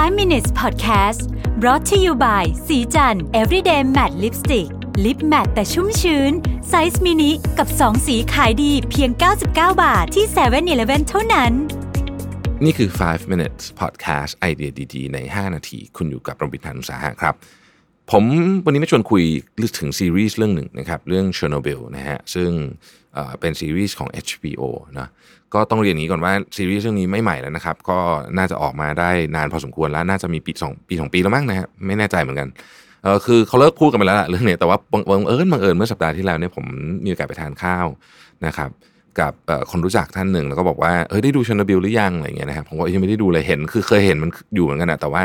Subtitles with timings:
[0.00, 1.20] 5 minutes podcast
[1.60, 4.68] brought to you by ศรีจันทร์ everyday matte lipstick
[5.04, 6.32] lip matte แต่ชุ่มชื้น
[6.68, 9.46] ไซส์มินิกับ 2 สีขายดีเพียง 99
[9.82, 11.52] บาทที่7 e เ e ่ e อเท่านั้น
[12.64, 17.34] นี่คือ 5 minutes podcast ไอเดียดีๆ ใน 5 นาที คุณอยู่กับรวิศ หาญอุตสาหะครับ
[18.14, 18.24] ผม
[18.64, 19.22] วันนี้มาชวนคุย
[19.78, 22.50] ถึงซีรีส์เรื่องหนึ่งนะครับเรื่อง Chernobyl นะฮะซึ่ง
[23.40, 24.62] เป็นซีรีส์ของ HBO
[24.98, 25.08] นะ
[25.54, 27.98] ก็ต้องเรียนอย่างนี้ก่อนว่าซีรีส์เรื่องนี้ไม่ใหม่แล้วนะครับ ก็
[28.36, 32.48] น่าจะออกมาได้นานพอสมควรแล้ว น่าจะมีปีสองปีสองปีแล้วมั้งนะฮะไม่แน่ใจเหมือนกัน
[33.02, 36.66] เออคือเขาเลิกพูดกันไปแล้วล่ะเรื่องนี้แต่ว่าบังเอิญบังเอิญเมื่อสัปดาห์ที่แล้วเนี่ยผม
[37.04, 37.86] มีโอกาสไปทานข้าว
[38.46, 38.70] นะครับ
[39.20, 39.32] กับ
[39.70, 45.22] คนรู้จักท่านหนึ่ง แล้วก็บอกว่าเฮ้ยได้ดูชนบิลหรือยังอะไรเงี้ยนะครับผมก็ยังไม่ได้ดูเลยเห็น คือเคยเห็นมันอยู่เหมือนกันนะแต่ว่า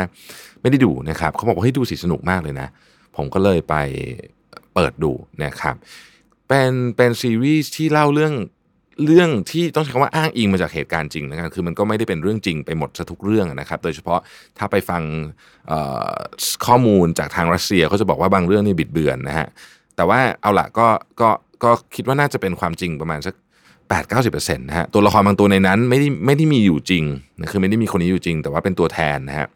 [0.62, 2.68] ไม่ได้ดูนะครับเขาบอกว่าเฮ้ยดูสิสนุกมากเลยนะ
[3.16, 3.74] ผมก็เลยไป
[4.74, 5.12] เปิดดู
[5.44, 5.74] นะครับ
[6.48, 8.34] เป็นเป็นซีรีส์ที่เล่าเรื่อง
[9.04, 14.20] เรื่องที่ต้องใช้คำว่าอ้างอิงมาจากเหตุการณ์จริงนะครับคือมันก็ไม่ได้เป็นเรื่องจริงไปหมดซะทุกเรื่องนะครับ โดยเฉพาะ
[14.58, 15.02] ถ้าไปฟัง
[16.66, 19.46] ข้อมูลจากทางรัสเซียเขาจะบอกว่าบางเรื่องนี่บิดเบือนนะฮะ
[19.96, 20.86] แต่ว่าเอาละก็
[21.20, 21.28] ก็
[21.64, 23.34] ก็คิดว่าน่าจะเป็นความจริงประมาณสัก
[23.90, 24.14] 8 9
[24.48, 27.04] 0นะฮะตัวละครบางตัวในนั้นไม่ได้ไม่ได้มีอยู่จริง
[27.38, 29.46] นะคือไม่ได้มีคนนี้อยู่จริง แต่ว่าเป็นตัวแทนนะฮะ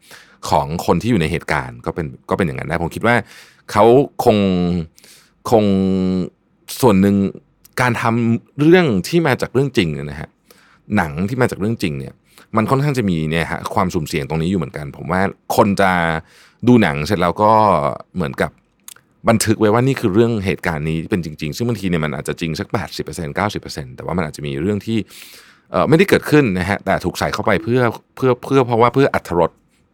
[0.49, 3.15] ของคนที่อยู่ในเหตุการณ์ก็เป็นก็เป็นอย่างนั้นได้ผมคิดว่า
[3.71, 3.85] เขา
[4.23, 4.37] คง
[5.49, 5.63] คง
[6.81, 7.15] ส่วนหนึ่ง
[7.81, 10.29] การทำเรื่องที่มาจากเรื่องจริงเนี่ยนะฮะ
[10.97, 12.13] หนังที่มาจากเรื่องจริงเนี่ย
[12.55, 15.21] มันค่อนข้างจะมีเนี่ยฮะความสุ่มเสี่ยงตรงนี้อยู่เหมือนกัน ผมว่า
[15.55, 15.91] คนจะ
[16.67, 17.51] ดูหนังเสร็จแล้วก็
[18.15, 18.51] เหมือนกับ
[19.29, 22.67] บันทึกไว้ว่านี่คือเรื่องเหตุการณ์นี้เป็นจริง ๆ ซึ่งบางทีเนี่ยมันอาจจะจริงสัก
[23.07, 24.97] 80% 90%แต่ว่ามันอาจจะมีเรื่องที่
[25.89, 27.81] ไม่ได้เกิดขึ้นนะฮะแต่ถูกใส่เข้าไปเพื่อ
[28.15, 29.51] เพื่อเพื่อเพราะว่าเพื่ออัธรส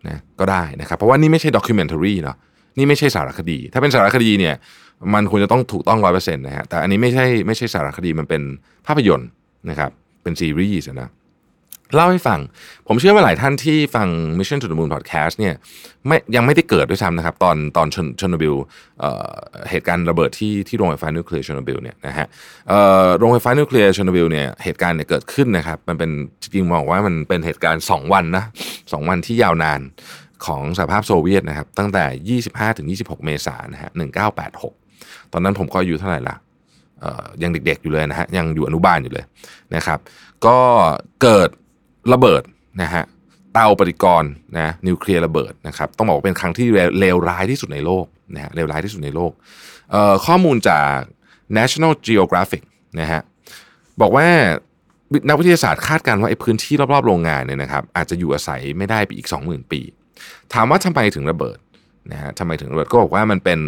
[0.08, 2.38] นะก็ได้นะครับเพราะว่านี่ไม่ใช่ documentary เนาะ
[2.78, 4.56] นี่ไม่ใช่สารคดี ถ้าเป็นสารคดีเนี่ย
[5.14, 8.42] มันควรจะต้องถูกต้องร้อยเปอร์เซ็นต์นะฮะแต่อันนี้ไม่ใช่ไม่ใช่สารคดีมันเป็น
[8.88, 9.30] ภาพยนตร์
[9.70, 9.92] นะครับ
[10.24, 11.10] เป็นซีรีส์นะ
[11.96, 12.40] เล่าให้ฟัง
[12.88, 14.08] ผมเชื่อว่าหลายท่านที่ฟัง
[14.38, 15.54] Mission to the Moon Podcast เนี่ย
[16.08, 18.56] ไม่ยังไม่ได้เกิดด้วยซ้ำนะครับ ตอนตอนเชอร์โนบิล
[19.70, 22.28] เหตุการณ์ระเบิดที่ที่โรงไฟฟ้านิวเคลียร์เชอร์โนบิลเนี่ยนะฮะ
[23.18, 26.12] โรงไฟฟ้านิวเคลียร์เชอร์โนบิลเนี่ยเหตุการณ์เนี่ยเกิดขึ้นนะครับ มันเป็น
[26.42, 28.44] จริงๆมองว่ามันเป็นเหตุการณ์ 2 วันนะ
[28.92, 29.80] สองวันที่ยาวนาน
[30.46, 32.40] ของสหภาพโซเวียตนะครับ ตั้งแต่
[32.70, 33.92] 25ถึง26 เมษายนนะฮะ
[34.62, 36.36] 1986 ตอนนั้นผมก็อายุเท่าไหร่ละ
[37.42, 39.26] ยังเด็กๆอยู่เลยนะฮะยังอยู่อนุบาลอยู่เลย
[39.76, 40.00] นะครับ
[40.46, 40.58] ก็
[41.24, 41.50] เกิด
[42.14, 42.44] ระเบิด
[42.82, 43.04] นะฮะ
[43.54, 46.68] เตาปฏิกรณ์นะนิวเคลียร์ระเบิดนะครับต้องบอกว่าเป็นครั้งที่
[47.00, 49.32] เลวร้ายที่สุดในโลกนะฮะเลวร้ายที่สุดในโลก
[50.26, 50.92] ข้อมูลจาก
[51.58, 52.64] National Geographic
[53.00, 53.22] นะฮะ
[54.02, 54.28] บอกว่า
[55.28, 59.82] นักวิทยาศาสตร์คาดการณ์ว่าไอ้พื้นที่รอบๆโรงงานเนี่ยนะครับอาจจะอยู่อาศัยไม่ได้ไปอีก 20,000 ปี
[60.54, 61.58] ถามว่าทำไมถึงระเบิด
[62.12, 63.60] นะฮะทำไมถึงระเบิดก็บอกว่ามันเป็น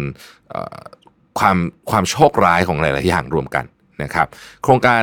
[1.38, 1.56] ความ
[1.90, 3.64] ความโชคร้ายของหลาย ๆ อย่างรวมกัน
[4.02, 4.26] นะครับ
[4.62, 5.02] โครงการ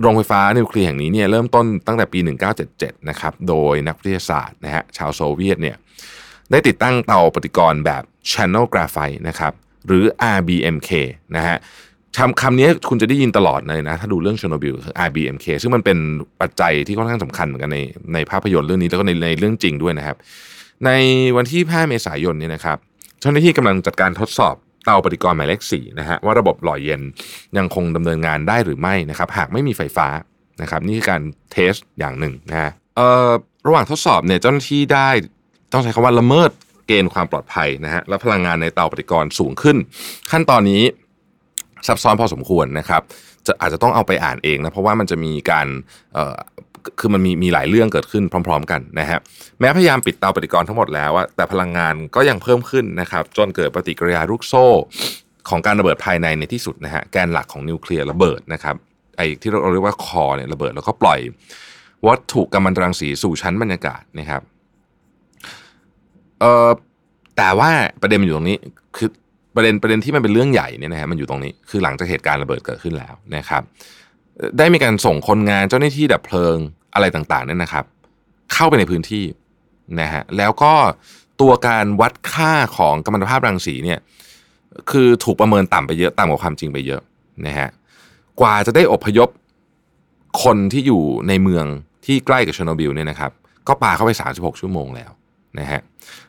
[0.00, 2.18] โรงไฟฟ้านิวเคลียร์แห่งนี้เนี่ยเริ่มต้นตั้งแต่ปี
[2.64, 5.76] 1977 นะครับ โดยนักวิทยาศาสตร์นะฮะชาวโซเวียตเนี่ย
[6.50, 9.52] ได้ติดตั้งเตาปฏิกรณ์แบบ Channel Graphite นะครับ
[9.86, 10.04] หรือ
[10.36, 10.90] RBMK
[11.36, 11.56] นะฮะ
[12.18, 15.98] คำคำนี้คุณจะได้ยินตลอดเลยนะ ถ้าดูเรื่องเชโนบิลคือ RBMK ซึ่งมันเป็น
[16.40, 17.78] ปัจจัยที่ค่อนข้างสำคัญเหมือนกันใน
[18.14, 20.16] ในภาพยนตร์เรื่องนี้แล้วก็ในในเรื่องจริงด้วยนะครับ
[20.86, 20.90] ใน
[21.36, 22.78] วันที่ 5 เมษายนนี้นะครับ
[23.20, 24.54] เจ้าหน้าที่กำลังจัดการทดสอบ
[24.88, 27.02] เตาปฏิกรณ์หมายเลข4นะฮะว่าระบบหล่อเย็น
[27.56, 30.08] ยังคงดำเนินงานได้หรือไม่นะครับหากไม่มีไฟฟ้า
[30.62, 31.22] นะครับนี่คือการ
[31.52, 33.30] เทสอย่างหนึ่งนะฮะเอ่อ
[33.66, 35.08] ระหว่างทดสอบเนี่ยเจ้าหน้าที่ได้
[35.72, 36.50] ต้องใช้คำว่าละเมิด
[36.86, 39.76] เกณฑ์ความปลอดภัยนะฮะและพลังงานในเตาปฏิกรณ์สูงขึ้น
[40.30, 40.82] ขั้นตอนนี้
[41.86, 43.02] ซับซ้อนพอสมควรนะครับ
[43.46, 45.66] จะอาจจะต้องเอาไปอ่านเองนะเพราะว่ามันจะมีการ
[46.14, 46.36] เอ่อ
[47.00, 49.18] คือมันมีมีหลายเรื่องเกิดขึ้นพร้อม ๆ กันนะฮะ
[49.60, 54.66] แม้พยายามปิดเตาปฏิกรณ์ทั้งหมดแล้วแต่พลังงานก็ยังเพิ่มขึ้นนะครับ จนเกิดปฏิกิริยาลูกโซ่
[55.48, 58.76] ของการระเบิดภายในในที่สุดนะฮะแกนหลักของนิวเคลียร์ระเบิดนะครับ
[59.16, 61.20] ไอ้ที่เราเรียกว่าคอเนี่ยระเบิดแล้วก็ปล่อย
[62.06, 64.42] วัตถุกัมมันตรังสีสู่ชั้นบรรยากาศนะครับ
[66.40, 66.68] เอ่อ
[67.36, 67.70] แต่ว่า
[68.02, 68.58] ประเด็นมันอยู่ตรงนี้
[68.96, 69.08] คือ
[69.54, 73.62] ประเด็นประเด็นที่มันเป็นเรื่องใหญ่เนี่ยนะฮะมันอยู่ตรงนี้คือหลังจากเหตุการณ์ระเบิดเกิดขึ้นแล้วนะครับ
[74.58, 76.56] ได้มีการส่งคนงานเจ้าหน้าที่ดับเพลิง
[76.94, 77.84] อะไรต่างๆเนี่ยนะครับ
[78.52, 79.24] เข้าไปในพื้นที่
[80.00, 80.74] นะฮะแล้วก็
[81.40, 83.98] ตัวการวัดค่าของกัมมันตภาพรังสีเนี่ย
[84.90, 87.02] คือถูกประเมินต่ำไปเยอะต่ำกว่าความจริงไปเยอะ
[87.46, 87.68] นะฮะ
[88.40, 89.28] กว่าจะได้อพยพ
[90.42, 91.66] คนที่อยู่ในเมือง
[92.06, 93.32] ที่ใกล้กับชโนบิลเนี่ยนะครับ
[93.68, 95.10] ก็ปาเข้าไป 36 ชั่วโมงแล้ว
[95.58, 95.80] นะฮะ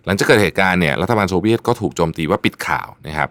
[0.06, 3.30] หลังจากเกิดเหตุการณ์เนี่ยรัฐบาลโซเวียตก็ถูกโจมตีว่าปิดข่าวนะครับ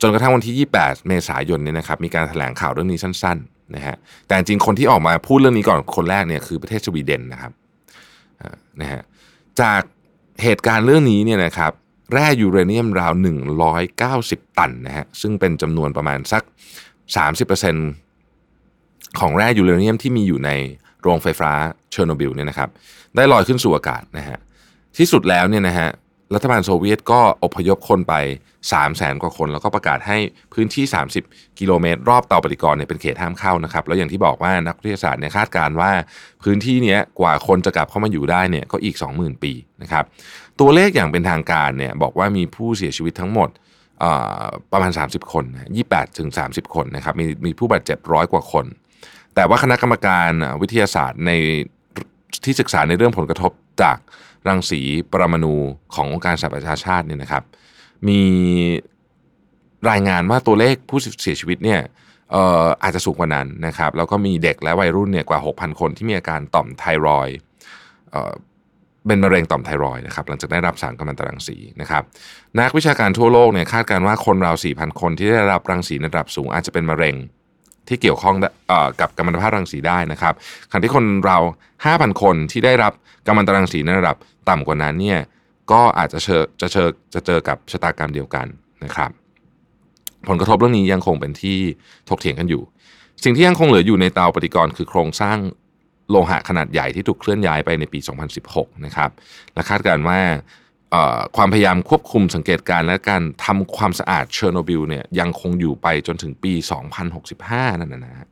[0.00, 3.96] จนกระทั่งวันที่ 28 เมษายนเนี่ยนะครับมีการแถลงข่าวเรื่องนี้สั้น ๆ นะฮะ
[4.26, 7.52] แต่จริงคนที่ออกมาพูดเรื่องนี้ก่อนคนแรกเนี่ยคือประเทศสวีเดนนะครับ
[8.80, 9.02] นะฮะ
[9.60, 9.82] จาก
[10.42, 11.72] เหตุการณ์เรื่องนี้เนี่ยนะครับ
[12.12, 13.12] แร่ยูเรเนียมราว
[13.80, 16.42] 190 ตันนะฮะซึ่งเป็นจำนวนประมาณสัก
[18.00, 20.50] 30%ของแร่ยูเรเนียมที่มีอยู่ใน
[21.02, 21.50] โรงไฟฟ้า
[21.90, 22.70] เชอร์โนบิลเนี่ยนะครับ
[23.16, 24.38] ได้ลอยขึ้นสู่อากาศนะฮะ
[24.98, 25.88] ที่สุดแล้วเนี่ยนะฮะ
[26.34, 28.14] รัฐบาลโซเวียตก็อพยพคนไป
[28.70, 30.18] 3 0 0แสนกว่าคน แล้วก็ประกาศให้
[30.54, 30.84] พื้นที่
[31.22, 35.90] 30 กิโลเมตร รอบเตาปฏิกรณ์เนี่ยเป็นเขตห้ามเข้านะครับ แล้วอย่างที่บอกว่านักวิทยาศาสตร์เนี่ยคาดการณ์ว่า
[36.42, 39.52] พื้นที่เนี้ยกว่าคนจะกลับเข้ามาอยู่ได้เนี่ยก็อีก 20,000 ปี
[39.82, 40.04] นะครับ
[40.60, 43.48] ตัวเลขอย่างเป็นทางการเนี่ยบอกว่ามีผู้เสียชีวิตทั้งหมด
[44.72, 45.44] ประมาณ 30 คน
[45.82, 48.66] 28ถึง30 คนนะครับมีมีผู้บาดเจ็บร้อยกว่าคน
[49.34, 50.30] แต่ว่าคณะกรรมการ
[50.60, 51.32] วิทยาศาสตร์ใน
[52.44, 53.52] ที่ศึกษาในเรื่องผลกระทบ
[53.82, 53.98] จาก
[54.48, 54.80] รังสี
[55.12, 55.54] ปรมาณู
[55.94, 57.44] ขององค์การสหประชาชาติเนี่ยนะครับ
[58.08, 58.22] มี
[59.90, 61.80] รายงานว่าตัวเลขผู้เสียชีวิตเนี่ย
[62.34, 67.28] อออาจจะสูงกว่านั้นนะครับ แล้วก็มีเด็กและวัยรุ่นเนี่ยกว่า 6,000 คนที่มีอาการต่อมไทรอย
[69.06, 72.02] เป็นมะเร็งต่อมไทรอยนะครับหลังจากได้รับสารกัมมันตรังสีนะครับ
[72.60, 77.16] นักวิชาการทั่วโลกเนี่ยคาดการณ์ว่าคนราว 4,000 คนที่ได้รับรังสีในระดับสูงอาจจะเป็นมะเร็ง
[77.88, 78.36] ที่เกี่ยวข้อง
[79.00, 80.34] กับกัมมันตภาพรังสีได้นะครับ
[80.70, 81.38] ขณะที่คนเรา
[81.80, 82.92] 5,000 คนที่ได้รับ
[83.26, 84.16] กัมมันตรังสีในระดับ
[84.48, 85.20] ต่ำกว่านั้นเนี่ย
[85.72, 88.46] ก็อาจจะเจอจะเจอจะเจอกับชะตากรรมเดียวกัน
[88.84, 89.10] นะครับ
[90.28, 91.58] ผลกระทบเรื่องนี้ยังคงเป็นที่
[92.08, 92.62] ถกเถียงกันอยู่
[93.24, 95.38] สิ่งที่ยังคงเหลืออยู่ในเตาปฏิกรณ์คือโครงสร้าง
[96.10, 97.98] โลหะขนาดใหญ่ที่ถูกเคลื่อนย้ายไปในปี
[98.42, 99.10] 2016 นะครับ
[99.54, 100.20] และคาดการณ์ว่า
[101.36, 106.52] ความพยายามควบคุมสังเกตการและการทำความสะอาดเชอร์โนบิลเนี่ยยังคงอยู่ไปจนถึงปี
[107.16, 108.28] 2065 นั่นนะฮะ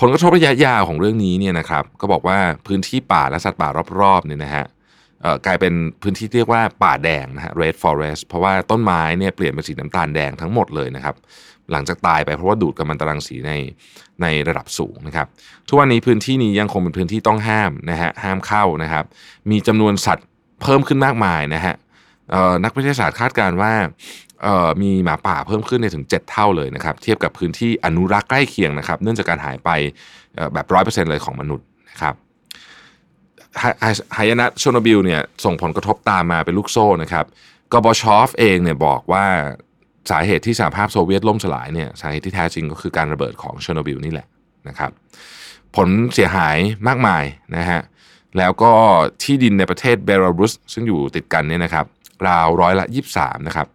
[0.00, 3.68] ผลกระทบระยะยาวของเรื่องนี้เนี่ยนะครับก็บอกว่าพื้นที่ป่าและสัตว์ป่า
[4.00, 4.64] รอบๆเนี่ยนะฮะ
[5.46, 11.16] กลายเป็นพื้นที่เรียกว่าป่าแดงนะฮะ red forest เพราะว่าต้นไม้เนี่ยเปลี่ยนเป็นสีน้ำตาลแดงทั้งหมดเลยนะครับ
[11.72, 13.52] หลังจากตายไปเพราะว่าดูดกัมมันตรังสีใน
[14.22, 15.26] ในระดับสูงนะครับ
[15.68, 19.04] ทุกวันนี้พื้นที่นี้ยังคงเป็นพื้นที่ต้องห้ามนะฮะห้ามเข้านะครับ
[19.50, 20.26] มีจำนวนสัตว์
[20.62, 21.74] เพิ่มขึ้นมากมายนะฮะ
[22.64, 23.72] นักวิทยาศาสตร์คาดการณ์ว่า
[24.82, 29.70] มีหมาป่าเพิ่มขึ้นในถึง 7 เท่าเลยนะครับ เทียบกับพื้นที่อนุรักษ์ใกล้เคียงนะครับ เนื่องจากการหายไป
[30.54, 32.14] แบบร้อยเปอร์เซ็นต์เลยของมนุษย์นะครับ
[34.16, 37.24] หายนะเชอร์โนบิลเนี่ยส่งผลกระทบตามมาเป็นลูกโซ่นะครับ
[37.72, 39.24] กอร์บาชอฟเองเนี่ยบอกว่า
[40.10, 44.26] สาเหตุที่สหภาพโซเวียตล่มสลายเนี่ยสาเหตุที่แท้จริงก็คือการระเบิดของเชอร์โนบิลนี่แหละ
[44.68, 44.90] นะครับ
[45.76, 46.56] ผลเสียหาย
[46.88, 47.24] มากมาย
[47.56, 47.80] นะฮะ
[48.38, 48.72] แล้วก็
[49.22, 51.86] ที่ดินในประเทศเบลารุสซึ่งอยู่ติดกันเนี่ยนะครับ
[52.28, 52.86] ราวร้อยละ
[53.16, 53.66] 23 นะครับ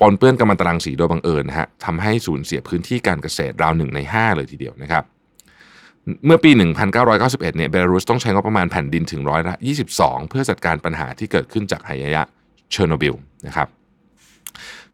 [0.00, 5.04] ปนเปื้อนกัมมันตรังสีโดยบังเอิญนะฮะทำให้สูญเสียพื้นที่การเกษตรราวหนึ่งใน 5 เลยทีเดียวนะครับ
[6.26, 6.50] เมื่อปี
[6.98, 9.54] 1991 เนี่ยเบลารุสต้องใช้งบประมาณแผ่นดินถึงร้อยละ
[9.92, 12.22] 22 เพื่อจัดการปัญหาที่เกิดขึ้นจากหายนะ
[12.70, 13.14] เชอร์โนบิล
[13.46, 13.68] นะครับ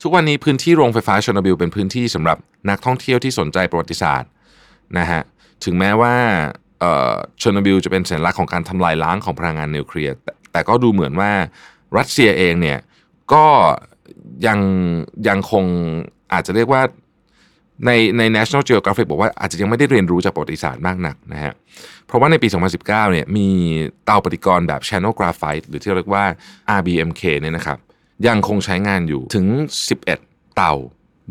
[0.02, 2.38] ทุกวันนี้พื้นที่โรงไฟฟ้าเชอร์โนบิลเป็นพื้นที่สำหรับ
[2.70, 4.30] นักท่องเที่ยวที่สนใจประวัติศาสตร์
[4.98, 5.22] นะฮะ
[5.64, 6.14] ถึงแม้ว่า
[7.38, 10.14] เชอร์โนบิลจะเป็นสัญลักษณ์ของการทำลายล้างของพลังงานนิวเคลียร์
[10.52, 11.30] แต่ก็ดูเหมือนว่า
[11.98, 12.78] รัสเซียเองเนี่ย
[13.32, 13.44] ก็
[14.46, 14.58] ยัง
[15.28, 15.64] ยังคง
[16.32, 16.82] อาจจะเรียกว่า
[17.86, 21.52] ในใน National Geographic บอกว่าอาจจะยังไม่ได้เรียนรู้จากประวัติศาสตร์มากนักนะฮะ
[22.06, 23.48] เพราะว่าในปี 2019 เนี่ยมี
[24.04, 26.24] เตาปฏิกรณ์แบบ Channel Graphite หรือที่เรียกว่า
[26.78, 27.78] RBMK เนี่ยนะครับ
[28.26, 29.46] ยังคงใช้งานอยู่ถึง
[29.96, 30.72] 11 เตา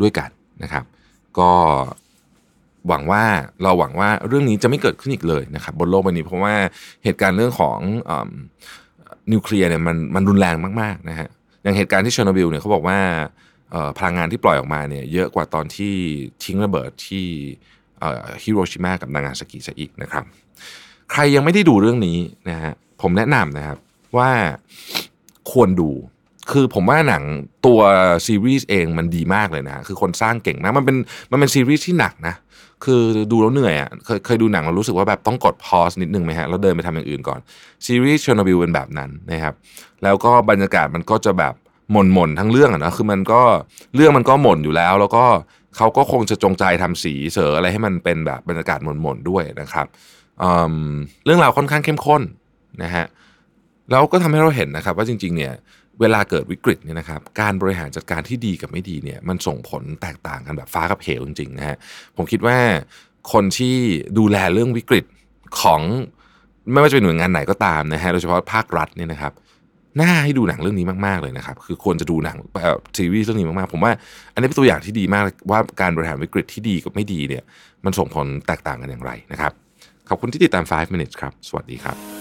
[0.02, 0.30] ด้วยกัน
[0.64, 0.84] นะครับ
[1.40, 1.52] ก็
[2.88, 3.24] หวังว่า
[3.64, 6.56] เราหวังว่าเรื่องนี้จะไม่เกิดขึ้นอีกเลยนะครับบนโลกใบนี้เพราะว่า
[7.04, 7.78] เหตุการณ์เรื่องของ
[9.32, 11.28] นิวเคลียร์เนี่ยมันมันรุนแรงมากๆนะฮะ
[11.64, 13.00] อย่างเหตุการณ์ที่เชอร์โนบิลเนี่ยเขาบอกว่า
[13.98, 15.94] พลังงานที่ปล่อยออกมาเนี่ยเยอะกว่าตอนที่
[16.44, 17.26] ทิ้งระเบิดที่
[18.44, 20.24] ฮิโรชิมากับนางาซากิซะอีกนะครับ
[21.12, 22.18] ใครยังไม่ได้ดูเรื่องนี้
[22.50, 23.78] นะฮะผมแนะนำนะครับ
[24.18, 24.32] ว่า
[25.52, 25.90] ควรดู
[26.52, 27.24] คือผมว่าหนัง
[27.66, 27.80] ตัว
[28.26, 30.98] ซีรีส์เองมันดีมากเลยนะคือคนสร้างเก่งมากมันเป็น
[31.32, 32.36] มันเป็นซีรีส์ที่หนักนะ
[32.86, 37.40] คือดูแล้วเหนื่อยอะเคยเคยดูหนังเรารู้สึกว่าแบบต้องกด pause นิดนึงไหมฮะแล้วเดินไปทำอย่างอื่นก่อน
[37.86, 39.54] ซีรีส์เชอร์โนบิลเป็นแบบนั้นนะครับ
[40.04, 41.54] แล้วก็บรรยากาศมันก็จะแบบ
[41.92, 43.42] หม่นหม่นทั้งเรื่องอะนะคือมันก็
[43.96, 45.24] เรื่องมันก็หม่นอยู่แล้ว แล้วก็
[45.78, 49.88] เขาก็คงจะจงใจทำสีเสออะไรให้มันเป็นแบบบรรยากาศหม่นหม่นด้วยนะครับ
[51.26, 52.22] เรื่องราวค่อนข้างเข้มข้น
[52.84, 53.06] นะฮะ
[53.92, 55.54] แล้วก็ทำให้เราเห็นนะครับ ว่าจริงๆเนี่ย
[56.00, 61.78] เวลาเกิดวิกฤตเนี่ยนะครับการบริหารจัดการที่ดีกับไม่ดีเนี่ยมันส่งผลแตกต่างกันแบบฟ้ากับเหวจริงๆนะฮะ
[62.18, 62.58] ผมคิดว่า
[63.34, 63.76] คนที่
[64.18, 65.06] ดูแลเรื่องวิกฤต
[65.62, 65.82] ของ
[66.72, 69.34] ไม่ว่าจะเป็นหน่วยงานไหนก็ตามนะฮะโดยเฉพาะภาครัฐเนี่ยนะครับ
[70.02, 72.38] น่าให้ดูหนังเรื่องนี้มากๆเลยนะครับ คือควรจะดูหนัง
[72.98, 73.92] ซีรีส์เรื่องนี้มากๆ ผมว่า
[74.34, 77.44] อันนี้เป็นตัวอย่างที่ดีมากว่าการบริหารวิกฤตที่ดีกับไม่ดีเนี่ย
[77.86, 79.52] มันส่งผลแตกต่างกันอย่างไรนะครับ
[80.10, 82.21] ขอบคุณที่ติดตาม 5 minutes ครับ สวัสดีครับ